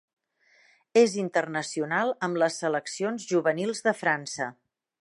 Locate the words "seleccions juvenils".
2.65-3.87